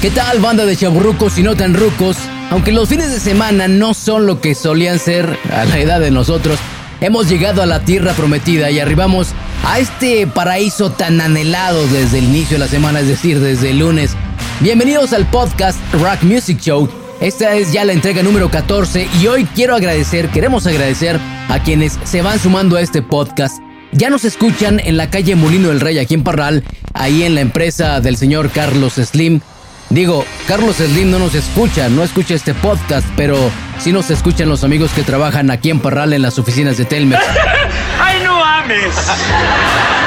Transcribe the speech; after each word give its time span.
¿Qué 0.00 0.10
tal 0.10 0.38
banda 0.38 0.64
de 0.64 0.76
chaburrucos 0.76 1.36
y 1.36 1.42
no 1.42 1.56
tan 1.56 1.74
rucos? 1.74 2.16
Aunque 2.48 2.72
los 2.72 2.88
fines 2.88 3.10
de 3.10 3.20
semana 3.20 3.68
no 3.68 3.92
son 3.92 4.24
lo 4.24 4.40
que 4.40 4.54
solían 4.54 4.98
ser 4.98 5.38
a 5.52 5.66
la 5.66 5.78
edad 5.78 6.00
de 6.00 6.10
nosotros, 6.10 6.58
hemos 7.02 7.28
llegado 7.28 7.60
a 7.60 7.66
la 7.66 7.84
tierra 7.84 8.14
prometida 8.14 8.70
y 8.70 8.80
arribamos 8.80 9.34
a 9.62 9.78
este 9.78 10.26
paraíso 10.26 10.90
tan 10.90 11.20
anhelado 11.20 11.86
desde 11.88 12.20
el 12.20 12.24
inicio 12.24 12.54
de 12.54 12.60
la 12.60 12.68
semana, 12.68 13.00
es 13.00 13.08
decir, 13.08 13.40
desde 13.40 13.72
el 13.72 13.80
lunes. 13.80 14.12
Bienvenidos 14.60 15.12
al 15.12 15.26
podcast 15.26 15.78
Rock 15.92 16.22
Music 16.22 16.58
Show. 16.60 16.88
Esta 17.20 17.54
es 17.56 17.70
ya 17.70 17.84
la 17.84 17.92
entrega 17.92 18.22
número 18.22 18.50
14 18.50 19.06
y 19.20 19.26
hoy 19.26 19.44
quiero 19.54 19.74
agradecer, 19.74 20.30
queremos 20.30 20.66
agradecer 20.66 21.20
a 21.50 21.62
quienes 21.62 21.98
se 22.04 22.22
van 22.22 22.38
sumando 22.38 22.76
a 22.76 22.80
este 22.80 23.02
podcast. 23.02 23.60
Ya 23.92 24.08
nos 24.08 24.24
escuchan 24.24 24.80
en 24.80 24.96
la 24.96 25.10
calle 25.10 25.36
Molino 25.36 25.68
del 25.68 25.80
Rey, 25.80 25.98
aquí 25.98 26.14
en 26.14 26.24
Parral, 26.24 26.64
ahí 26.94 27.22
en 27.24 27.34
la 27.34 27.42
empresa 27.42 28.00
del 28.00 28.16
señor 28.16 28.48
Carlos 28.48 28.94
Slim. 28.94 29.42
Digo, 29.90 30.24
Carlos 30.46 30.76
Slim 30.76 31.10
no 31.10 31.18
nos 31.18 31.34
escucha, 31.34 31.88
no 31.88 32.04
escucha 32.04 32.34
este 32.34 32.54
podcast, 32.54 33.04
pero 33.16 33.36
sí 33.80 33.90
nos 33.92 34.08
escuchan 34.10 34.48
los 34.48 34.62
amigos 34.62 34.92
que 34.92 35.02
trabajan 35.02 35.50
aquí 35.50 35.68
en 35.68 35.80
Parral 35.80 36.12
en 36.12 36.22
las 36.22 36.38
oficinas 36.38 36.76
de 36.78 36.84
Telmex. 36.84 37.20
¡Ay, 38.00 38.20
no 38.22 38.44
ames! 38.44 38.94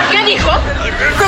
¿Qué 0.09 0.23
dijo? 0.25 0.49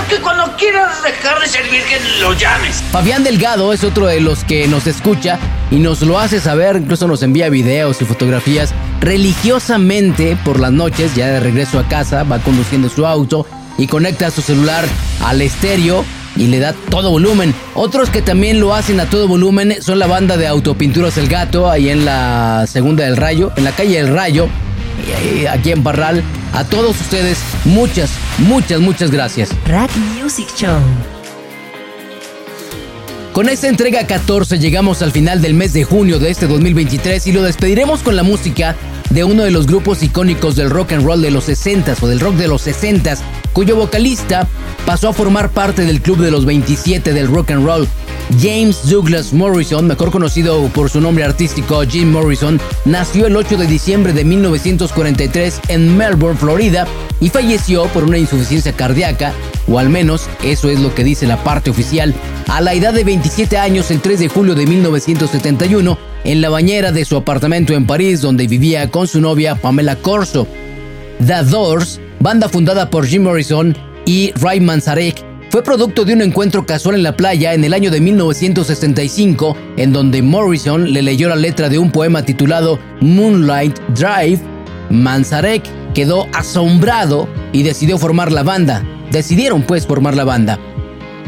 que 0.10 0.22
cuando 0.22 0.56
quieras 0.56 1.04
dejar 1.04 1.40
de 1.40 1.48
servir 1.48 1.82
que 1.84 2.00
lo 2.22 2.32
llames. 2.34 2.82
Fabián 2.92 3.24
Delgado 3.24 3.74
es 3.74 3.84
otro 3.84 4.06
de 4.06 4.22
los 4.22 4.44
que 4.44 4.68
nos 4.68 4.88
escucha 4.88 5.40
y 5.72 5.78
nos 5.80 6.02
lo 6.02 6.20
hace 6.20 6.40
saber, 6.40 6.78
incluso 6.78 7.08
nos 7.08 7.24
envía 7.24 7.50
videos 7.50 8.02
y 8.02 8.06
fotografías 8.06 8.74
religiosamente 9.02 10.38
por 10.46 10.60
las 10.60 10.72
noches, 10.72 11.16
ya 11.16 11.28
de 11.28 11.40
regreso 11.40 11.80
a 11.80 11.88
casa, 11.88 12.24
va 12.24 12.40
conduciendo 12.40 12.88
su 12.88 13.06
auto 13.06 13.46
y 13.78 13.88
conecta 13.88 14.32
su 14.32 14.42
celular 14.42 14.86
al 15.26 15.42
estéreo 15.42 16.06
y 16.36 16.48
le 16.48 16.60
da 16.60 16.74
todo 16.90 17.12
volumen. 17.12 17.54
Otros 17.74 18.10
que 18.10 18.22
también 18.22 18.60
lo 18.60 18.74
hacen 18.74 19.00
a 19.00 19.10
todo 19.10 19.28
volumen 19.28 19.76
son 19.82 20.00
la 20.00 20.08
banda 20.08 20.38
de 20.38 20.48
Autopinturas 20.48 21.18
El 21.18 21.28
Gato, 21.28 21.70
ahí 21.70 21.90
en 21.90 22.06
la 22.06 22.66
segunda 22.68 23.06
del 23.06 23.18
Rayo, 23.18 23.52
en 23.56 23.64
la 23.64 23.72
calle 23.72 23.98
del 23.98 24.14
Rayo, 24.14 24.48
aquí 25.50 25.72
en 25.72 25.84
Parral. 25.84 26.24
A 26.54 26.64
todos 26.64 27.00
ustedes, 27.02 27.40
muchas, 27.66 28.12
muchas, 28.38 28.80
muchas 28.80 29.12
gracias. 29.12 29.50
Rack 29.68 29.92
Music 30.22 30.48
Show. 30.56 30.80
Con 33.36 33.50
esta 33.50 33.68
entrega 33.68 34.08
14 34.08 34.60
llegamos 34.60 35.02
al 35.02 35.12
final 35.12 35.42
del 35.42 35.56
mes 35.56 35.74
de 35.74 35.84
junio 35.84 36.20
de 36.20 36.30
este 36.30 36.48
2023 36.48 37.28
y 37.28 37.34
lo 37.34 37.44
despediremos 37.44 38.02
con 38.02 38.16
la 38.16 38.24
música 38.24 38.78
de 39.10 39.26
uno 39.26 39.44
de 39.44 39.52
los 39.52 39.68
grupos 39.68 40.02
icónicos 40.04 40.56
del 40.56 40.70
rock 40.70 40.94
and 40.94 41.04
roll 41.06 41.22
de 41.22 41.32
los 41.32 41.50
60s 41.50 42.02
o 42.02 42.08
del 42.08 42.22
rock 42.22 42.36
de 42.36 42.48
los 42.48 42.66
60s, 42.66 43.20
cuyo 43.56 43.78
vocalista 43.78 44.50
pasó 44.86 45.08
a 45.08 45.14
formar 45.14 45.50
parte 45.50 45.86
del 45.86 46.02
club 46.02 46.18
de 46.18 46.30
los 46.30 46.46
27 46.46 47.14
del 47.14 47.28
rock 47.28 47.52
and 47.52 47.66
roll. 47.66 47.88
James 48.42 48.90
Douglas 48.90 49.32
Morrison, 49.32 49.88
mejor 49.88 50.12
conocido 50.12 50.62
por 50.74 50.90
su 50.90 51.00
nombre 51.00 51.24
artístico 51.24 51.82
Jim 51.84 52.12
Morrison, 52.12 52.60
nació 52.84 53.28
el 53.28 53.38
8 53.38 53.56
de 53.56 53.68
diciembre 53.68 54.12
de 54.12 54.26
1943 54.26 55.62
en 55.70 55.96
Melbourne, 55.96 56.38
Florida, 56.38 56.86
y 57.22 57.30
falleció 57.30 57.86
por 57.86 58.04
una 58.04 58.18
insuficiencia 58.18 58.74
cardíaca, 58.74 59.32
o 59.70 59.80
al 59.80 59.88
menos 59.88 60.28
eso 60.44 60.70
es 60.70 60.82
lo 60.82 60.94
que 60.94 61.06
dice 61.06 61.26
la 61.26 61.42
parte 61.42 61.70
oficial, 61.70 62.14
a 62.50 62.60
la 62.60 62.74
edad 62.74 62.94
de 62.94 63.06
27 63.06 63.58
años 63.58 63.90
el 63.90 64.02
3 64.02 64.20
de 64.20 64.28
julio 64.28 64.56
de 64.56 64.66
1971, 64.66 65.98
en 66.26 66.42
la 66.42 66.50
bañera 66.50 66.92
de 66.92 67.06
su 67.06 67.16
apartamento 67.16 67.74
en 67.74 67.88
París, 67.88 68.20
donde 68.20 68.48
vivía 68.48 68.92
con 68.92 69.08
su 69.08 69.22
novia 69.22 69.56
Pamela 69.56 69.96
Corso. 69.96 70.46
The 71.26 71.44
Doors, 71.44 72.02
banda 72.26 72.50
fundada 72.50 72.90
por 72.90 73.06
Jim 73.06 73.22
Morrison 73.22 73.78
y 74.08 74.32
Ray 74.42 74.60
Manzarek, 74.60 75.24
fue 75.52 75.62
producto 75.62 76.06
de 76.06 76.14
un 76.14 76.24
encuentro 76.24 76.66
casual 76.66 76.96
en 76.96 77.04
la 77.04 77.16
playa 77.16 77.54
en 77.54 77.64
el 77.64 77.72
año 77.72 77.92
de 77.92 78.02
1965, 78.02 79.56
en 79.78 79.94
donde 79.94 80.24
Morrison 80.24 80.92
le 80.92 81.04
leyó 81.04 81.30
la 81.30 81.36
letra 81.36 81.70
de 81.70 81.78
un 81.78 81.92
poema 81.92 82.24
titulado 82.24 82.80
Moonlight 83.00 83.78
Drive. 83.90 84.40
Manzarek 84.90 85.62
quedó 85.94 86.26
asombrado 86.34 87.30
y 87.54 87.62
decidió 87.62 88.00
formar 88.00 88.32
la 88.32 88.42
banda. 88.42 88.84
Decidieron 89.12 89.62
pues 89.62 89.86
formar 89.86 90.16
la 90.16 90.24
banda. 90.24 90.58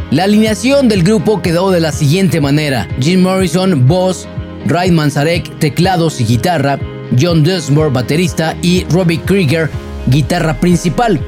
La 0.10 0.24
alineación 0.24 0.88
del 0.88 1.04
grupo 1.04 1.44
quedó 1.44 1.70
de 1.70 1.80
la 1.80 1.92
siguiente 1.92 2.42
manera: 2.42 2.88
Jim 3.00 3.22
Morrison, 3.22 3.86
voz, 3.86 4.28
Ray 4.66 4.90
Manzarek, 4.90 5.60
teclados 5.60 6.20
y 6.22 6.26
guitarra, 6.26 6.80
John 7.22 7.44
Dusmore, 7.44 7.92
baterista, 7.92 8.58
y 8.64 8.84
Robbie 8.86 9.22
Krieger, 9.22 9.70
guitarra 10.08 10.60
principal. 10.60 11.20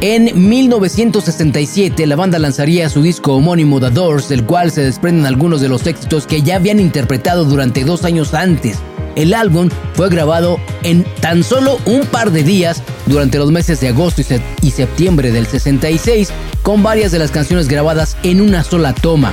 En 0.00 0.48
1967 0.48 2.06
la 2.06 2.16
banda 2.16 2.38
lanzaría 2.38 2.88
su 2.88 3.00
disco 3.00 3.34
homónimo 3.34 3.80
The 3.80 3.90
Doors, 3.90 4.28
del 4.28 4.44
cual 4.44 4.70
se 4.70 4.82
desprenden 4.82 5.24
algunos 5.24 5.60
de 5.60 5.68
los 5.68 5.86
éxitos 5.86 6.26
que 6.26 6.42
ya 6.42 6.56
habían 6.56 6.80
interpretado 6.80 7.44
durante 7.44 7.84
dos 7.84 8.04
años 8.04 8.34
antes. 8.34 8.78
El 9.16 9.32
álbum 9.32 9.70
fue 9.94 10.08
grabado 10.08 10.58
en 10.82 11.04
tan 11.20 11.44
solo 11.44 11.78
un 11.86 12.02
par 12.02 12.32
de 12.32 12.42
días 12.42 12.82
durante 13.06 13.38
los 13.38 13.52
meses 13.52 13.80
de 13.80 13.88
agosto 13.88 14.22
y, 14.60 14.70
septiembre 14.70 15.30
del 15.30 15.46
66, 15.46 16.30
con 16.62 16.82
varias 16.82 17.12
de 17.12 17.20
las 17.20 17.30
canciones 17.30 17.68
grabadas 17.68 18.16
en 18.24 18.40
una 18.40 18.64
sola 18.64 18.92
toma. 18.92 19.32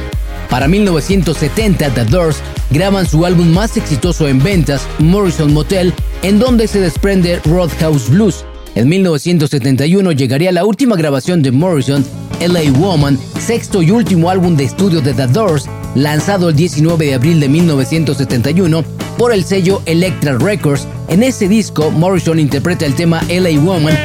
Para 0.50 0.68
1970, 0.68 1.90
The 1.94 2.06
Doors 2.06 2.38
graban 2.70 3.08
su 3.08 3.26
álbum 3.26 3.48
más 3.48 3.76
exitoso 3.78 4.28
en 4.28 4.44
ventas, 4.44 4.86
Morrison 5.00 5.52
Motel, 5.54 5.94
en 6.22 6.40
donde 6.40 6.68
se 6.68 6.80
desprende 6.80 7.40
Roadhouse 7.46 8.10
Blues, 8.10 8.46
en 8.76 8.88
1971 8.88 10.12
llegaría 10.14 10.52
la 10.52 10.66
última 10.66 10.96
grabación 10.96 11.42
de 11.42 11.52
Morrison, 11.52 12.06
LA 12.40 12.72
Woman, 12.72 13.20
sexto 13.40 13.82
y 13.82 13.92
último 13.92 14.30
álbum 14.30 14.56
de 14.56 14.64
estudio 14.64 15.02
de 15.02 15.14
The 15.14 15.28
Doors, 15.28 15.68
lanzado 15.96 16.50
el 16.50 16.56
19 16.56 17.06
de 17.06 17.14
abril 17.14 17.40
de 17.40 17.50
1971 17.50 18.84
por 19.18 19.34
el 19.34 19.44
sello 19.44 19.82
Electra 19.86 20.38
Records. 20.38 20.88
En 21.10 21.24
ese 21.24 21.48
disco, 21.48 21.92
Morrison 21.92 22.40
interpreta 22.40 22.86
el 22.86 22.96
tema 22.96 23.22
LA 23.30 23.60
Woman, 23.60 23.98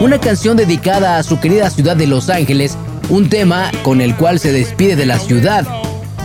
una 0.00 0.18
canción 0.18 0.56
dedicada 0.56 1.18
a 1.18 1.22
su 1.22 1.38
querida 1.40 1.70
ciudad 1.70 1.96
de 1.96 2.06
Los 2.06 2.30
Ángeles, 2.30 2.76
un 3.10 3.28
tema 3.28 3.70
con 3.82 4.00
el 4.00 4.16
cual 4.16 4.38
se 4.40 4.52
despide 4.52 4.96
de 4.96 5.06
la 5.06 5.18
ciudad 5.18 5.66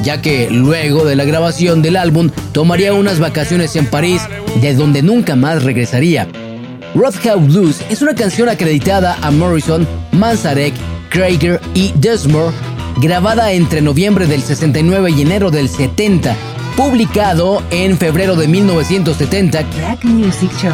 ya 0.03 0.21
que 0.21 0.49
luego 0.49 1.05
de 1.05 1.15
la 1.15 1.25
grabación 1.25 1.81
del 1.81 1.95
álbum 1.95 2.29
tomaría 2.51 2.93
unas 2.93 3.19
vacaciones 3.19 3.75
en 3.75 3.85
París, 3.85 4.21
de 4.61 4.73
donde 4.73 5.01
nunca 5.01 5.35
más 5.35 5.63
regresaría. 5.63 6.27
Roadhouse 6.95 7.47
Blues 7.47 7.81
es 7.89 8.01
una 8.01 8.15
canción 8.15 8.49
acreditada 8.49 9.17
a 9.21 9.31
Morrison, 9.31 9.87
Manzarek, 10.11 10.73
Krager 11.09 11.61
y 11.73 11.91
Desmore, 11.95 12.55
grabada 12.97 13.51
entre 13.51 13.81
noviembre 13.81 14.25
del 14.25 14.41
69 14.41 15.11
y 15.11 15.21
enero 15.21 15.51
del 15.51 15.69
70, 15.69 16.35
publicado 16.75 17.61
en 17.71 17.97
febrero 17.97 18.35
de 18.35 18.47
1970. 18.47 19.63
Music 20.03 20.51
Show. 20.61 20.71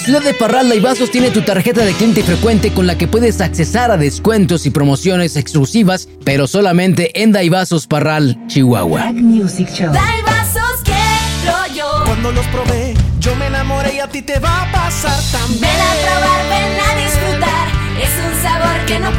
La 0.00 0.04
ciudad 0.06 0.22
de 0.22 0.32
Parral, 0.32 0.70
Daibazos 0.70 1.10
tiene 1.10 1.30
tu 1.30 1.42
tarjeta 1.42 1.84
de 1.84 1.92
cliente 1.92 2.22
frecuente 2.22 2.72
con 2.72 2.86
la 2.86 2.96
que 2.96 3.06
puedes 3.06 3.42
accesar 3.42 3.90
a 3.90 3.98
descuentos 3.98 4.64
y 4.64 4.70
promociones 4.70 5.36
exclusivas, 5.36 6.08
pero 6.24 6.46
solamente 6.46 7.22
en 7.22 7.32
Daibazos 7.32 7.86
Parral, 7.86 8.38
Chihuahua. 8.46 9.02
Black 9.02 9.22
Music 9.22 9.68
Show. 9.70 9.92
Hay 9.92 10.22
vasos 10.22 10.82
que 10.84 11.74
yo. 11.74 11.84
Cuando 12.06 12.32
los 12.32 12.46
probé, 12.46 12.94
yo 13.20 13.36
me 13.36 13.48
enamoré 13.48 13.96
y 13.96 13.98
a 13.98 14.08
ti 14.08 14.22
te 14.22 14.38
va 14.38 14.62
a 14.62 14.72
pasar 14.72 15.20
también. 15.32 15.60
Ven 15.60 15.70
a 15.70 15.92
probar, 16.06 16.48
ven 16.48 16.80
a 16.80 17.04
disfrutar. 17.04 17.79
Es 18.02 18.10
un 18.24 18.42
sabor 18.42 18.86
que 18.86 18.98
no. 18.98 19.10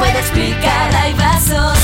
Hay 1.01 1.13
vasos. 1.13 1.77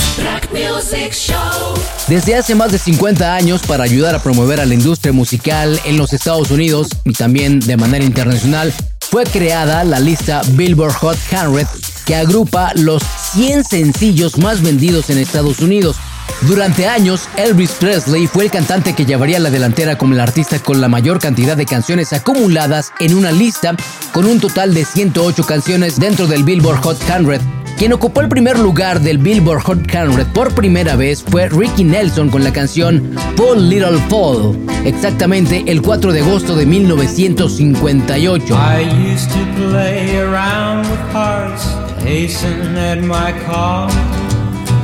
Show. 1.11 1.73
Desde 2.07 2.35
hace 2.35 2.55
más 2.55 2.71
de 2.71 2.79
50 2.79 3.35
años, 3.35 3.61
para 3.63 3.83
ayudar 3.83 4.15
a 4.15 4.23
promover 4.23 4.59
a 4.59 4.65
la 4.65 4.73
industria 4.73 5.13
musical 5.13 5.79
en 5.85 5.97
los 5.97 6.13
Estados 6.13 6.49
Unidos 6.49 6.87
y 7.05 7.13
también 7.13 7.59
de 7.59 7.77
manera 7.77 8.03
internacional, 8.03 8.73
fue 8.99 9.23
creada 9.25 9.83
la 9.83 9.99
lista 9.99 10.41
Billboard 10.51 10.93
Hot 10.93 11.17
100 11.17 11.67
que 12.05 12.15
agrupa 12.15 12.71
los 12.75 13.03
100 13.33 13.63
sencillos 13.63 14.37
más 14.37 14.61
vendidos 14.61 15.09
en 15.09 15.17
Estados 15.17 15.59
Unidos. 15.59 15.97
Durante 16.41 16.87
años, 16.87 17.27
Elvis 17.35 17.71
Presley 17.71 18.27
fue 18.27 18.45
el 18.45 18.51
cantante 18.51 18.93
que 18.93 19.07
llevaría 19.07 19.39
la 19.39 19.49
delantera 19.49 19.97
como 19.97 20.13
el 20.13 20.19
artista 20.19 20.59
con 20.59 20.79
la 20.79 20.87
mayor 20.87 21.17
cantidad 21.19 21.57
de 21.57 21.65
canciones 21.65 22.13
acumuladas 22.13 22.91
en 22.99 23.15
una 23.15 23.31
lista, 23.31 23.75
con 24.13 24.27
un 24.27 24.39
total 24.39 24.75
de 24.75 24.85
108 24.85 25.43
canciones 25.45 25.99
dentro 25.99 26.27
del 26.27 26.43
Billboard 26.43 26.83
Hot 26.83 27.01
100. 27.01 27.41
Quien 27.77 27.91
ocupó 27.91 28.21
el 28.21 28.29
primer 28.29 28.59
lugar 28.59 28.99
del 29.01 29.17
Billboard 29.17 29.63
Hot 29.63 29.89
100 29.89 30.25
por 30.33 30.53
primera 30.53 30.95
vez 30.95 31.23
fue 31.23 31.49
Ricky 31.49 31.83
Nelson 31.83 32.29
con 32.29 32.43
la 32.43 32.53
canción 32.53 33.15
Paul 33.35 33.67
Little 33.67 33.97
Paul, 34.07 34.55
exactamente 34.85 35.63
el 35.65 35.81
4 35.81 36.13
de 36.13 36.21
agosto 36.21 36.55
de 36.55 36.67
1958. 36.67 38.55
I 38.55 38.83
used 39.11 39.29
to 39.31 39.43
play 39.55 40.17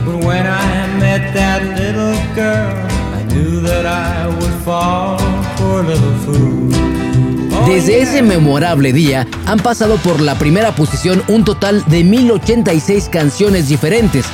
But 0.05 0.25
when 0.25 0.45
I 0.45 0.87
met 0.99 1.33
that 1.33 1.63
little 1.77 2.13
girl, 2.35 2.75
I 3.15 3.23
knew 3.29 3.61
that 3.61 3.85
I 3.85 4.27
would 4.27 4.53
fall 4.65 5.17
for 5.55 5.79
a 5.79 5.83
little 5.83 6.13
fool. 6.25 6.69
Oh, 7.55 7.65
Desde 7.67 8.01
ese 8.01 8.21
memorable 8.21 8.91
día 8.91 9.25
han 9.45 9.59
pasado 9.59 9.95
por 9.97 10.19
la 10.19 10.35
primera 10.37 10.75
posición 10.75 11.23
un 11.29 11.45
total 11.45 11.85
de 11.87 12.03
1086 12.03 13.07
canciones 13.09 13.69
diferentes. 13.69 14.25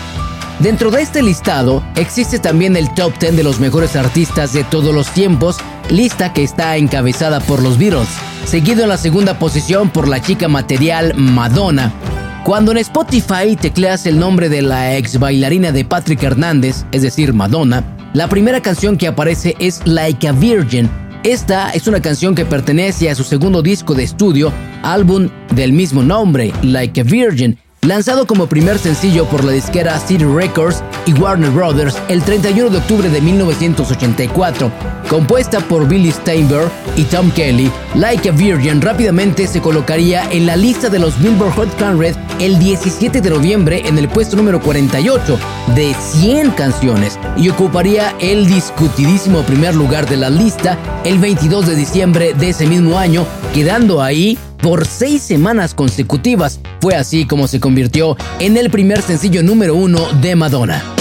Dentro 0.60 0.90
de 0.90 1.04
este 1.04 1.22
listado 1.22 1.84
existe 1.96 2.40
también 2.40 2.76
el 2.76 2.92
top 2.96 3.14
10 3.20 3.38
de 3.38 3.44
los 3.44 3.60
mejores 3.60 3.96
artistas 3.96 4.54
de 4.54 4.64
todos 4.64 4.94
los 4.94 5.08
tiempos, 5.10 5.58
lista 5.90 6.34
que 6.34 6.44
está 6.44 6.78
encabezada 6.78 7.40
por 7.42 7.62
los 7.62 7.78
Beatles, 7.78 8.10
seguido 8.46 8.84
en 8.84 8.90
la 8.90 8.98
segunda 8.98 9.38
posición 9.38 9.90
por 9.90 10.08
la 10.08 10.20
chica 10.20 10.48
material 10.48 11.14
Madonna. 11.16 11.94
Cuando 12.43 12.72
en 12.72 12.77
Spotify 12.77 13.55
tecleas 13.60 14.05
el 14.05 14.17
nombre 14.17 14.50
de 14.50 14.62
la 14.62 14.98
ex 14.98 15.19
bailarina 15.19 15.72
de 15.72 15.84
Patrick 15.86 16.24
Hernández, 16.24 16.86
es 16.91 17.01
decir, 17.01 17.34
Madonna, 17.34 17.84
la 18.13 18.27
primera 18.27 18.62
canción 18.62 18.98
que 18.98 19.08
aparece 19.08 19.55
es 19.60 19.86
Like 19.86 20.27
a 20.27 20.31
Virgin. 20.31 20.89
Esta 21.24 21.69
es 21.72 21.86
una 21.88 22.01
canción 22.01 22.34
que 22.34 22.46
pertenece 22.46 23.10
a 23.10 23.15
su 23.15 23.24
segundo 23.24 23.62
disco 23.62 23.93
de 23.93 24.03
estudio, 24.03 24.53
álbum 24.84 25.29
del 25.53 25.74
mismo 25.74 26.01
nombre, 26.01 26.51
Like 26.63 27.01
a 27.01 27.03
Virgin, 27.03 27.60
lanzado 27.81 28.27
como 28.27 28.48
primer 28.48 28.77
sencillo 28.77 29.25
por 29.25 29.43
la 29.43 29.51
disquera 29.51 30.00
City 30.00 30.25
Records 30.25 30.83
y 31.05 31.13
Warner 31.13 31.50
Brothers 31.51 31.98
el 32.09 32.21
31 32.21 32.69
de 32.69 32.77
octubre 32.77 33.09
de 33.09 33.21
1984. 33.21 34.71
Compuesta 35.09 35.59
por 35.59 35.88
Billy 35.88 36.12
Steinberg 36.12 36.69
y 36.95 37.03
Tom 37.03 37.31
Kelly, 37.31 37.71
Like 37.95 38.29
a 38.29 38.31
Virgin 38.31 38.81
rápidamente 38.81 39.48
se 39.48 39.62
colocaría 39.62 40.29
en 40.31 40.45
la 40.45 40.55
lista 40.55 40.89
de 40.89 41.00
los 41.00 41.19
Billboard 41.19 41.53
Hot 41.53 41.77
100 41.77 42.15
el 42.39 42.59
17 42.59 43.21
de 43.21 43.29
noviembre 43.29 43.81
en 43.86 43.98
el 43.98 44.07
puesto 44.07 44.36
número 44.36 44.59
48 44.62 45.39
de 45.75 45.93
100 45.93 46.51
canciones 46.51 47.17
y 47.38 47.50
ocuparía 47.50 48.15
el 48.19 48.48
discutidísimo 48.48 49.43
primer 49.43 49.75
lugar 49.75 50.07
de 50.07 50.17
la 50.17 50.29
lista 50.29 50.77
el 51.03 51.17
22 51.17 51.67
de 51.67 51.75
diciembre 51.75 52.33
de 52.33 52.50
ese 52.50 52.67
mismo 52.67 52.98
año, 52.98 53.25
quedando 53.53 54.01
ahí 54.01 54.38
por 54.62 54.86
seis 54.86 55.22
semanas 55.22 55.74
consecutivas. 55.74 56.60
Fue 56.82 56.96
así 56.96 57.25
como 57.25 57.48
se 57.48 57.60
convirtió 57.60 58.18
en 58.39 58.58
el 58.58 58.70
primer 58.70 59.01
sencillo 59.01 59.44
número 59.44 59.75
uno 59.75 60.08
de 60.22 60.36
Madonna. 60.36 60.99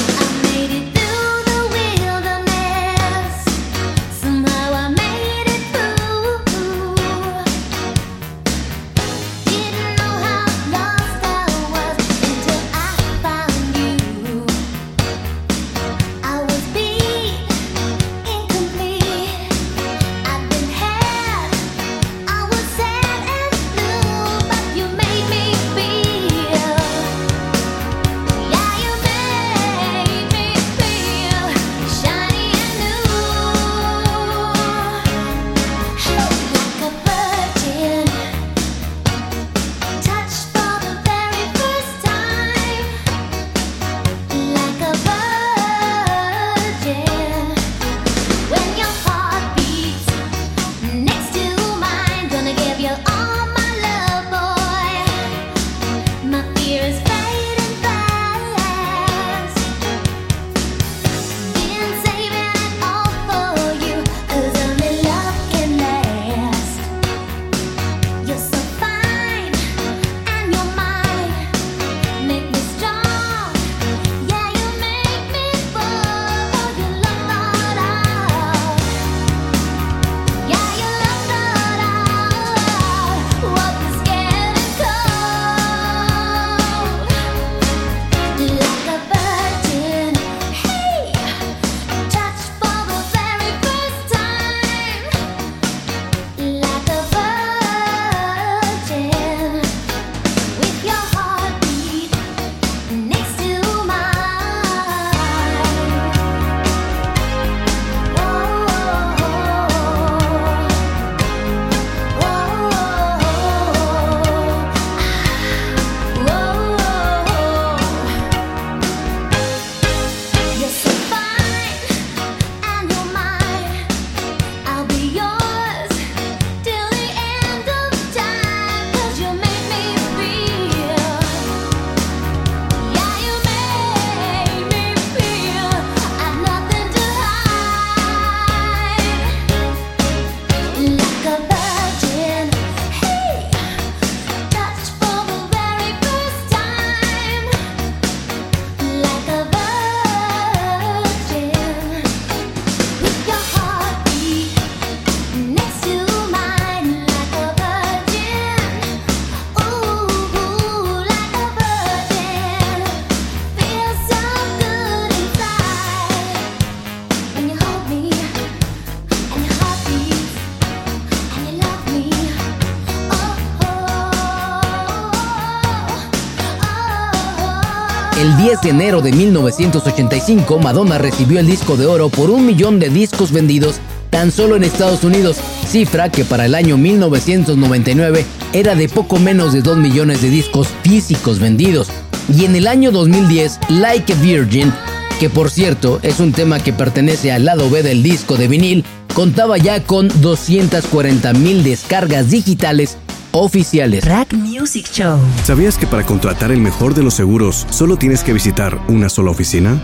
10 178.39 178.61
de 178.61 178.71
enero 178.71 179.03
de 179.03 179.11
1985, 179.11 180.61
Madonna 180.61 180.97
recibió 180.97 181.41
el 181.41 181.47
disco 181.49 181.77
de 181.77 181.87
oro 181.87 182.09
por 182.09 182.31
un 182.31 182.47
millón 182.47 182.79
de 182.79 182.89
discos 182.89 183.33
vendidos 183.33 183.81
tan 184.11 184.31
solo 184.31 184.55
en 184.55 184.63
Estados 184.63 185.03
Unidos, 185.03 185.39
cifra 185.67 186.09
que 186.09 186.25
para 186.25 186.47
el 186.47 186.55
año 186.55 186.77
1999 186.77 188.25
era 188.53 188.77
de 188.77 188.89
poco 188.89 189.19
menos 189.19 189.53
de 189.53 189.61
2 189.61 189.79
millones 189.79 190.23
de 190.23 190.31
discos 190.31 190.69
físicos 190.85 191.41
vendidos. 191.41 191.89
Y 192.33 192.45
en 192.45 192.55
el 192.55 192.69
año 192.69 192.93
2010, 192.93 193.59
Like 193.71 194.13
a 194.13 194.17
Virgin, 194.17 194.73
que 195.19 195.29
por 195.29 195.51
cierto 195.51 195.99
es 196.05 196.21
un 196.21 196.31
tema 196.31 196.61
que 196.61 196.73
pertenece 196.73 197.33
al 197.33 197.45
lado 197.45 197.69
B 197.69 197.83
del 197.83 198.05
disco 198.05 198.37
de 198.37 198.47
vinil, 198.47 198.85
contaba 199.15 199.59
ya 199.59 199.83
con 199.83 200.09
240 200.21 201.33
mil 201.33 201.65
descargas 201.65 202.31
digitales 202.31 202.99
oficiales. 203.33 204.05
Rack 204.05 204.35
Music 204.35 204.87
Show. 204.91 205.19
¿Sabías 205.45 205.77
que 205.77 205.87
para 205.87 206.05
contratar 206.05 206.51
el 206.51 206.61
mejor 206.61 206.95
de 206.95 207.03
los 207.03 207.15
seguros 207.15 207.67
solo 207.71 207.97
tienes 207.97 208.23
que 208.23 208.33
visitar 208.33 208.79
una 208.89 209.09
sola 209.09 209.31
oficina? 209.31 209.81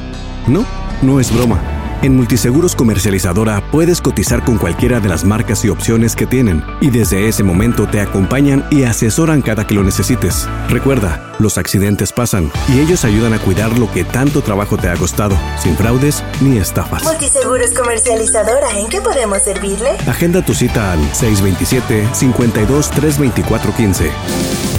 No, 0.46 0.64
no 1.02 1.20
es 1.20 1.34
broma. 1.34 1.84
En 2.04 2.16
Multiseguros 2.16 2.76
Comercializadora 2.76 3.70
puedes 3.70 4.02
cotizar 4.02 4.44
con 4.44 4.58
cualquiera 4.58 5.00
de 5.00 5.08
las 5.08 5.25
marcas 5.25 5.64
y 5.64 5.70
opciones 5.70 6.14
que 6.14 6.26
tienen 6.26 6.62
y 6.82 6.90
desde 6.90 7.28
ese 7.28 7.42
momento 7.42 7.87
te 7.88 8.02
acompañan 8.02 8.62
y 8.70 8.82
asesoran 8.82 9.40
cada 9.40 9.66
que 9.66 9.75
lo 9.75 9.82
necesites. 9.82 10.46
Recuerda, 10.68 11.32
los 11.38 11.56
accidentes 11.56 12.12
pasan 12.12 12.52
y 12.68 12.80
ellos 12.80 13.06
ayudan 13.06 13.32
a 13.32 13.38
cuidar 13.38 13.78
lo 13.78 13.90
que 13.90 14.04
tanto 14.04 14.42
trabajo 14.42 14.76
te 14.76 14.90
ha 14.90 14.96
costado, 14.96 15.34
sin 15.58 15.78
fraudes 15.78 16.23
ni 16.42 16.58
estafas. 16.58 17.04
Multiseguros 17.04 17.70
comercializadora, 17.70 18.78
¿en 18.78 18.88
qué 18.88 19.00
podemos 19.00 19.40
servirle? 19.40 19.92
Agenda 20.06 20.44
tu 20.44 20.52
cita 20.52 20.92
al 20.92 20.99
627 21.14 22.11
52 22.12 22.90
324 22.90 23.75
15. 23.75 24.74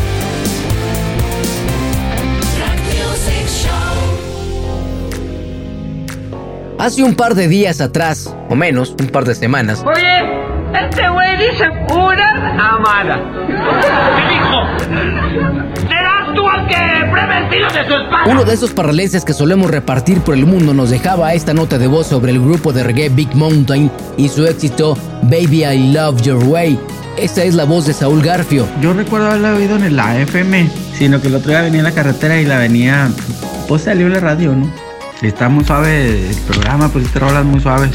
Hace 6.86 7.02
un 7.02 7.16
par 7.16 7.34
de 7.34 7.48
días 7.48 7.82
atrás, 7.82 8.32
o 8.48 8.56
menos, 8.56 8.96
un 9.00 9.08
par 9.08 9.26
de 9.26 9.34
semanas, 9.34 9.84
Oye, 9.84 10.20
este 10.80 11.10
güey 11.10 11.36
dice 11.36 11.68
una 11.92 12.76
amada. 12.76 13.20
¿Qué 14.16 14.32
dijo? 14.32 15.88
¿Serás 15.88 16.36
tú 16.36 16.44
el 16.48 16.68
que 16.68 17.12
pruebe 17.12 17.38
el 17.40 17.50
filo 17.50 17.68
de 17.70 17.88
su 17.88 17.96
espada? 17.96 18.24
uno 18.28 18.44
de 18.44 18.54
esos 18.54 18.70
parralenses 18.70 19.26
que 19.26 19.34
solemos 19.34 19.72
repartir 19.72 20.22
por 20.22 20.36
el 20.36 20.46
mundo 20.46 20.76
nos 20.76 20.92
dejaba 20.92 21.34
esta 21.34 21.56
nota 21.56 21.80
de 21.80 21.88
voz 21.88 22.06
sobre 22.06 22.32
el 22.32 22.40
grupo 22.40 22.72
de 22.72 22.84
reggae 22.84 23.10
Big 23.10 23.36
Mountain 23.36 23.90
y 24.16 24.30
su 24.30 24.46
éxito 24.46 24.96
Baby 25.24 25.66
I 25.66 25.92
Love 25.92 26.22
Your 26.22 26.44
Way. 26.44 26.80
Esta 27.18 27.44
es 27.44 27.56
la 27.56 27.64
voz 27.64 27.88
de 27.88 27.94
Saúl 27.94 28.22
Garfio. 28.22 28.68
Yo 28.80 28.94
recuerdo 28.94 29.30
haberla 29.30 29.56
oído 29.56 29.76
en 29.76 29.96
la 29.96 30.20
FM, 30.20 30.70
sino 30.94 31.20
que 31.20 31.30
el 31.30 31.36
otro 31.36 31.50
día 31.50 31.64
venía 31.64 31.80
en 31.80 31.86
la 31.86 31.94
carretera 31.94 32.40
y 32.40 32.46
la 32.46 32.60
venía, 32.60 33.10
pues 33.68 33.82
salió 33.82 34.08
la 34.08 34.20
radio, 34.20 34.56
¿no? 34.56 34.85
Está 35.22 35.50
muy 35.50 35.64
suave 35.64 36.30
el 36.30 36.36
programa, 36.48 36.90
pues 36.90 37.08
te 37.12 37.20
rolas 37.20 37.46
muy 37.46 37.60
suaves. 37.60 37.92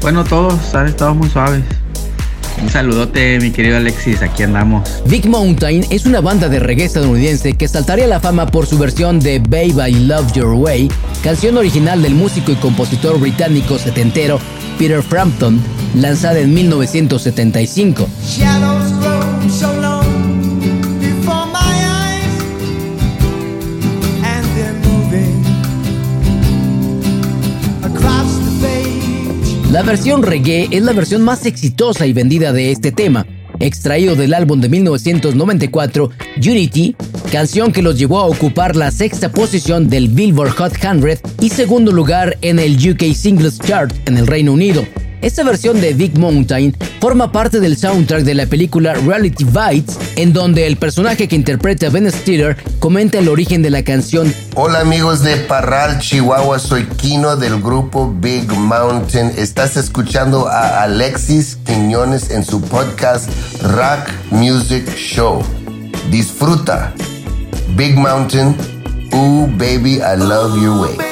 Bueno, 0.00 0.24
todos 0.24 0.74
han 0.74 0.88
estado 0.88 1.14
muy 1.14 1.28
suaves. 1.28 1.62
Un 2.60 2.68
saludote, 2.68 3.40
mi 3.40 3.50
querido 3.50 3.76
Alexis, 3.76 4.22
aquí 4.22 4.42
andamos. 4.42 4.88
Big 5.06 5.28
Mountain 5.28 5.86
es 5.90 6.04
una 6.06 6.20
banda 6.20 6.48
de 6.48 6.58
reggae 6.58 6.84
estadounidense 6.84 7.54
que 7.54 7.66
saltaría 7.66 8.04
a 8.04 8.08
la 8.08 8.20
fama 8.20 8.46
por 8.46 8.66
su 8.66 8.78
versión 8.78 9.20
de 9.20 9.38
Baby 9.38 9.96
I 9.96 10.00
Love 10.06 10.32
Your 10.32 10.54
Way, 10.54 10.90
canción 11.22 11.56
original 11.56 12.02
del 12.02 12.14
músico 12.14 12.52
y 12.52 12.56
compositor 12.56 13.18
británico 13.18 13.78
setentero 13.78 14.38
Peter 14.78 15.02
Frampton, 15.02 15.60
lanzada 15.94 16.40
en 16.40 16.52
1975. 16.54 18.08
Shadows 18.24 18.91
La 29.72 29.80
versión 29.82 30.22
reggae 30.22 30.68
es 30.70 30.82
la 30.82 30.92
versión 30.92 31.22
más 31.22 31.46
exitosa 31.46 32.06
y 32.06 32.12
vendida 32.12 32.52
de 32.52 32.72
este 32.72 32.92
tema, 32.92 33.26
extraído 33.58 34.14
del 34.14 34.34
álbum 34.34 34.60
de 34.60 34.68
1994 34.68 36.10
Unity, 36.36 36.94
canción 37.32 37.72
que 37.72 37.80
los 37.80 37.98
llevó 37.98 38.20
a 38.20 38.26
ocupar 38.26 38.76
la 38.76 38.90
sexta 38.90 39.32
posición 39.32 39.88
del 39.88 40.08
Billboard 40.08 40.50
Hot 40.56 40.76
100 40.78 41.20
y 41.40 41.48
segundo 41.48 41.90
lugar 41.90 42.36
en 42.42 42.58
el 42.58 42.76
UK 42.76 43.14
Singles 43.14 43.60
Chart 43.60 43.90
en 44.04 44.18
el 44.18 44.26
Reino 44.26 44.52
Unido. 44.52 44.84
Esta 45.22 45.44
versión 45.44 45.80
de 45.80 45.94
Big 45.94 46.18
Mountain 46.18 46.76
forma 47.00 47.30
parte 47.30 47.60
del 47.60 47.76
soundtrack 47.76 48.24
de 48.24 48.34
la 48.34 48.46
película 48.46 48.94
Reality 48.94 49.44
Bites, 49.44 49.96
en 50.16 50.32
donde 50.32 50.66
el 50.66 50.76
personaje 50.76 51.28
que 51.28 51.36
interpreta 51.36 51.88
Ben 51.90 52.10
Stiller 52.10 52.56
comenta 52.80 53.18
el 53.18 53.28
origen 53.28 53.62
de 53.62 53.70
la 53.70 53.84
canción 53.84 54.34
Hola 54.56 54.80
amigos 54.80 55.22
de 55.22 55.36
Parral, 55.36 56.00
Chihuahua, 56.00 56.58
soy 56.58 56.84
Kino 56.86 57.36
del 57.36 57.62
grupo 57.62 58.12
Big 58.20 58.50
Mountain. 58.52 59.32
Estás 59.36 59.76
escuchando 59.76 60.48
a 60.48 60.82
Alexis 60.82 61.56
Quiñones 61.64 62.30
en 62.30 62.44
su 62.44 62.60
podcast 62.60 63.30
Rock 63.62 64.10
Music 64.30 64.92
Show. 64.96 65.42
Disfruta. 66.10 66.92
Big 67.76 67.96
Mountain, 67.96 68.56
ooh 69.14 69.46
baby, 69.56 70.00
I 70.00 70.16
love 70.16 70.60
your 70.60 70.80
way. 70.80 71.11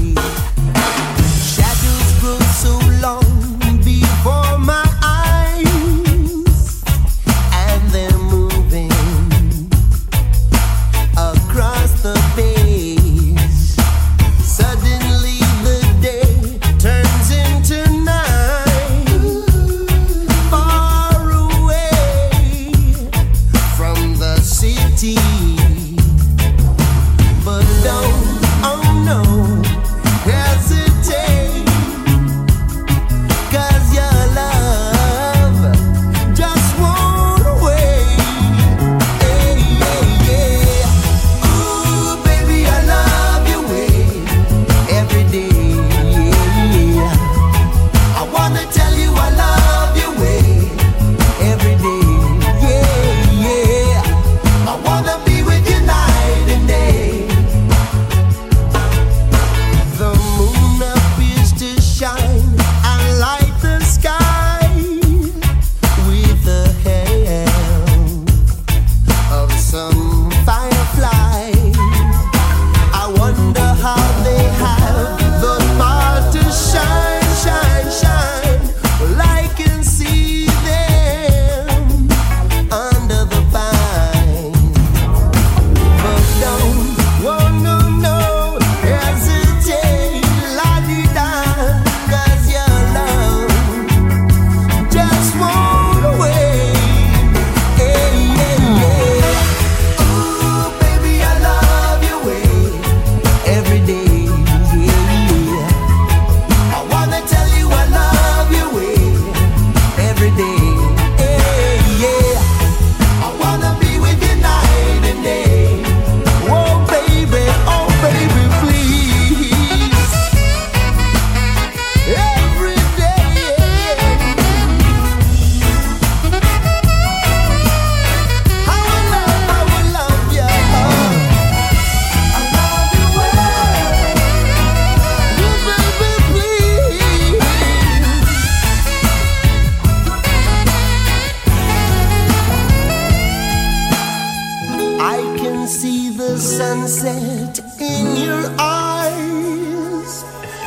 see 145.67 146.09
the 146.09 146.37
sunset 146.37 147.59
in 147.79 148.15
your 148.15 148.43
eyes, 148.59 150.23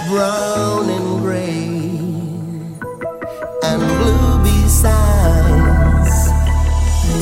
brown 0.09 0.89
and 0.89 1.21
gray 1.21 1.65
and 3.63 3.81
blue 3.81 4.39
besides. 4.45 6.17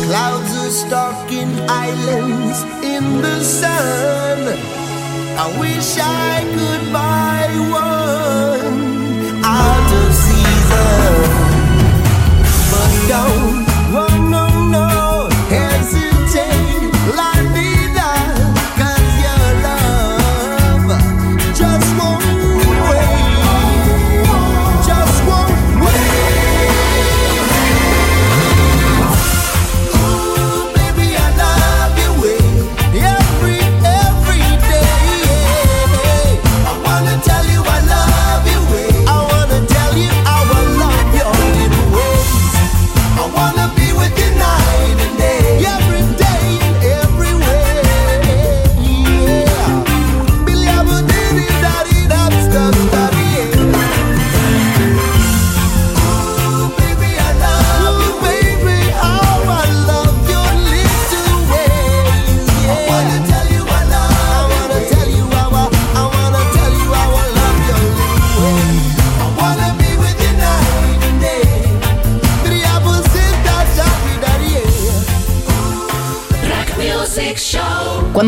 Clouds 0.06 0.52
are 0.62 0.70
stalking 0.70 1.52
islands 1.68 2.62
in 2.84 3.22
the 3.22 3.40
sun. 3.40 4.38
I 5.38 5.46
wish 5.60 5.96
I 5.98 6.44
could 6.54 6.92
buy 6.92 7.48
one. 7.70 8.91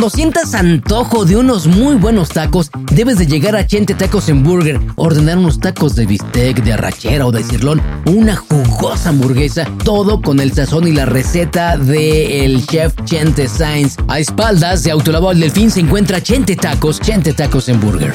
Cuando 0.04 0.16
sientas 0.16 0.52
antojo 0.52 1.24
de 1.24 1.38
unos 1.38 1.66
muy 1.66 1.94
buenos 1.94 2.28
tacos, 2.28 2.70
debes 2.92 3.16
de 3.16 3.26
llegar 3.26 3.56
a 3.56 3.66
Chente 3.66 3.94
Tacos 3.94 4.28
en 4.28 4.42
Burger, 4.42 4.78
ordenar 4.96 5.38
unos 5.38 5.58
tacos 5.58 5.96
de 5.96 6.04
bistec, 6.04 6.62
de 6.62 6.74
arrachera 6.74 7.26
o 7.26 7.32
de 7.32 7.42
cirlón, 7.42 7.80
una 8.04 8.36
jugosa 8.36 9.08
hamburguesa, 9.08 9.66
todo 9.82 10.20
con 10.20 10.40
el 10.40 10.52
sazón 10.52 10.86
y 10.86 10.92
la 10.92 11.06
receta 11.06 11.78
del 11.78 12.66
chef 12.66 12.92
Chente 13.06 13.48
Sainz. 13.48 13.96
A 14.06 14.18
espaldas 14.18 14.82
de 14.82 14.90
Autolavado 14.90 15.32
El 15.32 15.40
Delfín 15.40 15.70
se 15.70 15.80
encuentra 15.80 16.22
Chente 16.22 16.54
Tacos, 16.54 17.00
Chente 17.00 17.32
Tacos 17.32 17.70
en 17.70 17.80
Burger. 17.80 18.12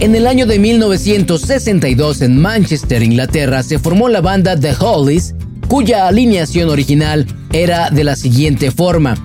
En 0.00 0.14
el 0.14 0.26
año 0.26 0.44
de 0.44 0.58
1962 0.58 2.20
en 2.20 2.38
Manchester, 2.38 3.02
Inglaterra, 3.02 3.62
se 3.62 3.78
formó 3.78 4.10
la 4.10 4.20
banda 4.20 4.54
The 4.54 4.74
Hollies, 4.78 5.34
cuya 5.74 6.06
alineación 6.06 6.70
original 6.70 7.26
era 7.52 7.90
de 7.90 8.04
la 8.04 8.14
siguiente 8.14 8.70
forma. 8.70 9.16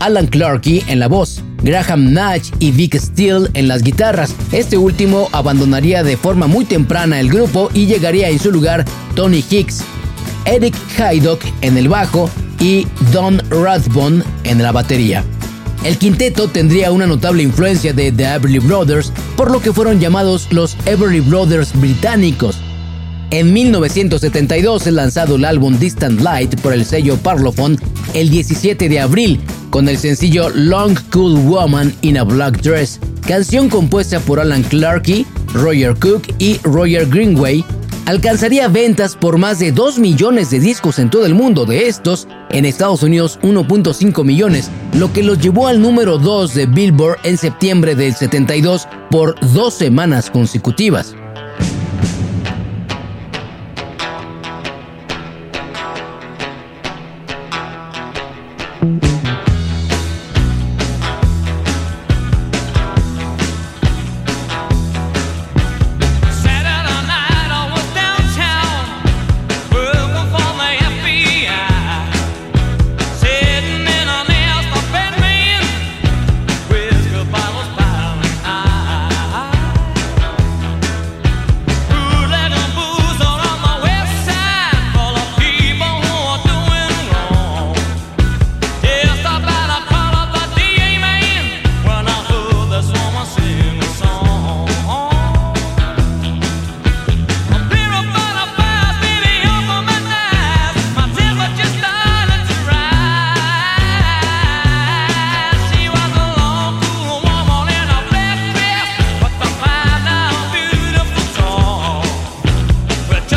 Alan 0.00 0.26
Clarkey 0.26 0.82
en 0.88 1.00
la 1.00 1.06
voz, 1.06 1.42
Graham 1.62 2.14
Nash 2.14 2.50
y 2.60 2.70
Vic 2.70 2.98
Steele 2.98 3.50
en 3.52 3.68
las 3.68 3.82
guitarras. 3.82 4.34
Este 4.50 4.78
último 4.78 5.28
abandonaría 5.32 6.02
de 6.02 6.16
forma 6.16 6.46
muy 6.46 6.64
temprana 6.64 7.20
el 7.20 7.28
grupo 7.28 7.68
y 7.74 7.84
llegaría 7.84 8.30
en 8.30 8.38
su 8.38 8.50
lugar 8.50 8.86
Tony 9.14 9.44
Hicks, 9.50 9.84
Eric 10.46 10.74
Haydock 10.98 11.42
en 11.60 11.76
el 11.76 11.90
bajo 11.90 12.30
y 12.58 12.86
Don 13.12 13.42
Rathbone 13.50 14.24
en 14.44 14.62
la 14.62 14.72
batería. 14.72 15.22
El 15.84 15.98
quinteto 15.98 16.48
tendría 16.48 16.90
una 16.90 17.06
notable 17.06 17.42
influencia 17.42 17.92
de 17.92 18.12
The 18.12 18.24
Everly 18.24 18.60
Brothers, 18.60 19.12
por 19.36 19.50
lo 19.50 19.60
que 19.60 19.74
fueron 19.74 20.00
llamados 20.00 20.48
los 20.52 20.74
Everly 20.86 21.20
Brothers 21.20 21.78
británicos. 21.78 22.62
En 23.30 23.52
1972 23.52 24.86
es 24.86 24.92
lanzado 24.94 25.36
el 25.36 25.44
álbum 25.44 25.78
Distant 25.78 26.22
Light 26.22 26.58
por 26.62 26.72
el 26.72 26.86
sello 26.86 27.18
Parlophone 27.18 27.76
el 28.14 28.30
17 28.30 28.88
de 28.88 29.00
abril 29.00 29.38
con 29.68 29.86
el 29.88 29.98
sencillo 29.98 30.48
Long 30.48 30.98
Cool 31.12 31.38
Woman 31.40 31.94
in 32.00 32.16
a 32.16 32.24
Black 32.24 32.62
Dress, 32.62 32.98
canción 33.26 33.68
compuesta 33.68 34.18
por 34.20 34.40
Alan 34.40 34.62
Clarkey, 34.62 35.26
Roger 35.52 35.94
Cook 35.94 36.22
y 36.38 36.56
Roger 36.62 37.06
Greenway, 37.06 37.62
alcanzaría 38.06 38.66
ventas 38.68 39.14
por 39.14 39.36
más 39.36 39.58
de 39.58 39.72
2 39.72 39.98
millones 39.98 40.48
de 40.48 40.60
discos 40.60 40.98
en 40.98 41.10
todo 41.10 41.26
el 41.26 41.34
mundo, 41.34 41.66
de 41.66 41.86
estos 41.86 42.26
en 42.48 42.64
Estados 42.64 43.02
Unidos 43.02 43.38
1.5 43.42 44.24
millones, 44.24 44.70
lo 44.94 45.12
que 45.12 45.22
los 45.22 45.38
llevó 45.38 45.68
al 45.68 45.82
número 45.82 46.16
2 46.16 46.54
de 46.54 46.64
Billboard 46.64 47.18
en 47.24 47.36
septiembre 47.36 47.94
del 47.94 48.14
72 48.14 48.88
por 49.10 49.38
dos 49.52 49.74
semanas 49.74 50.30
consecutivas. 50.30 51.14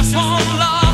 just 0.02 0.16
won't 0.16 0.58
love. 0.58 0.91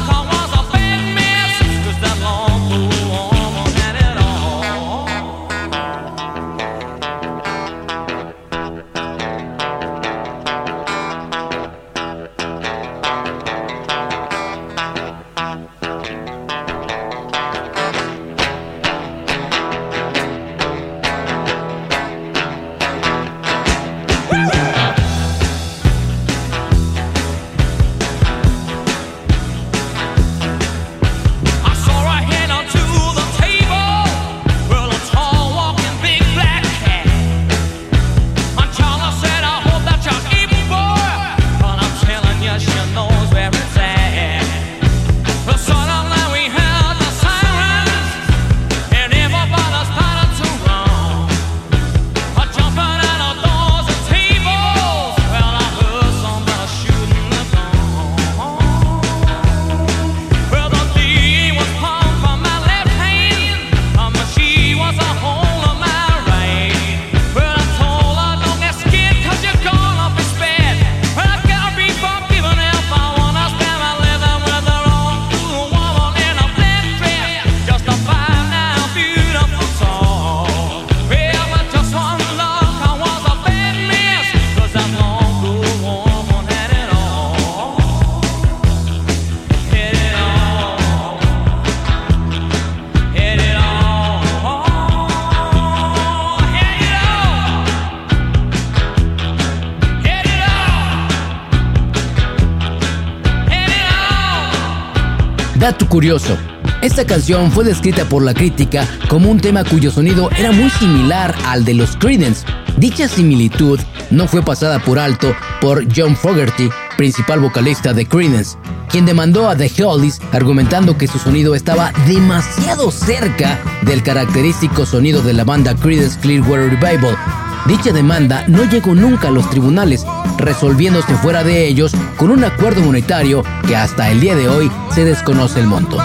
Dato 105.67 105.89
curioso, 105.89 106.37
esta 106.81 107.05
canción 107.05 107.51
fue 107.51 107.65
descrita 107.65 108.05
por 108.05 108.23
la 108.23 108.33
crítica 108.33 108.87
como 109.09 109.29
un 109.29 109.37
tema 109.37 109.65
cuyo 109.65 109.91
sonido 109.91 110.29
era 110.37 110.53
muy 110.53 110.69
similar 110.69 111.35
al 111.45 111.65
de 111.65 111.73
los 111.73 111.97
Creedence. 111.97 112.45
Dicha 112.77 113.09
similitud 113.09 113.77
no 114.09 114.29
fue 114.29 114.41
pasada 114.41 114.79
por 114.79 114.97
alto 114.97 115.35
por 115.59 115.85
John 115.93 116.15
Fogerty, 116.15 116.69
principal 116.95 117.41
vocalista 117.41 117.91
de 117.91 118.05
Creedence, 118.05 118.57
quien 118.89 119.05
demandó 119.05 119.49
a 119.49 119.57
The 119.57 119.69
Hollies 119.83 120.21
argumentando 120.31 120.97
que 120.97 121.09
su 121.09 121.19
sonido 121.19 121.53
estaba 121.53 121.91
demasiado 122.07 122.89
cerca 122.89 123.59
del 123.81 124.03
característico 124.03 124.85
sonido 124.85 125.21
de 125.21 125.33
la 125.33 125.43
banda 125.43 125.75
Creedence 125.75 126.17
Clearwater 126.21 126.79
Revival. 126.79 127.17
Dicha 127.65 127.91
demanda 127.91 128.45
no 128.47 128.63
llegó 128.63 128.95
nunca 128.95 129.27
a 129.27 129.31
los 129.31 129.49
tribunales, 129.49 130.05
resolviéndose 130.37 131.15
fuera 131.15 131.43
de 131.43 131.67
ellos 131.67 131.93
con 132.15 132.31
un 132.31 132.43
acuerdo 132.43 132.81
monetario 132.81 133.43
que 133.67 133.75
hasta 133.75 134.09
el 134.09 134.19
día 134.19 134.35
de 134.35 134.47
hoy 134.47 134.71
se 134.93 135.03
desconoce 135.03 135.59
el 135.59 135.67
monto. 135.67 135.97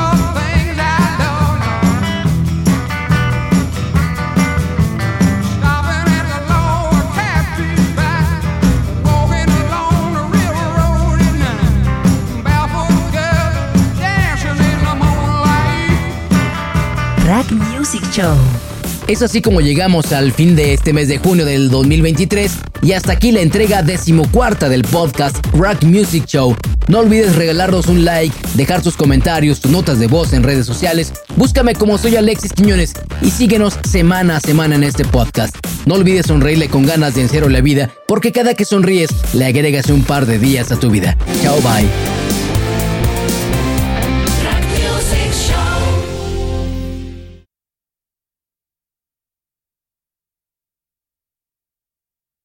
Music 17.92 18.02
Show. 18.10 18.71
Es 19.08 19.20
así 19.20 19.42
como 19.42 19.60
llegamos 19.60 20.12
al 20.12 20.32
fin 20.32 20.54
de 20.54 20.74
este 20.74 20.92
mes 20.92 21.08
de 21.08 21.18
junio 21.18 21.44
del 21.44 21.70
2023 21.70 22.52
y 22.82 22.92
hasta 22.92 23.12
aquí 23.12 23.32
la 23.32 23.40
entrega 23.40 23.82
decimocuarta 23.82 24.68
del 24.68 24.82
podcast 24.82 25.36
Rock 25.52 25.82
Music 25.82 26.24
Show. 26.26 26.56
No 26.88 27.00
olvides 27.00 27.34
regalarnos 27.36 27.86
un 27.86 28.04
like, 28.04 28.34
dejar 28.54 28.80
tus 28.82 28.96
comentarios, 28.96 29.60
tus 29.60 29.70
notas 29.70 29.98
de 29.98 30.06
voz 30.06 30.32
en 30.32 30.42
redes 30.42 30.66
sociales. 30.66 31.12
Búscame 31.36 31.74
como 31.74 31.98
soy 31.98 32.16
Alexis 32.16 32.52
Quiñones 32.52 32.94
y 33.20 33.30
síguenos 33.30 33.78
semana 33.88 34.36
a 34.36 34.40
semana 34.40 34.76
en 34.76 34.84
este 34.84 35.04
podcast. 35.04 35.56
No 35.84 35.94
olvides 35.96 36.26
sonreírle 36.26 36.68
con 36.68 36.86
ganas 36.86 37.14
de 37.14 37.22
en 37.22 37.28
serio 37.28 37.48
la 37.48 37.60
vida, 37.60 37.90
porque 38.06 38.30
cada 38.32 38.54
que 38.54 38.64
sonríes 38.64 39.10
le 39.34 39.46
agregas 39.46 39.86
un 39.86 40.04
par 40.04 40.26
de 40.26 40.38
días 40.38 40.70
a 40.70 40.78
tu 40.78 40.90
vida. 40.90 41.16
Chao, 41.42 41.56
bye. 41.60 42.21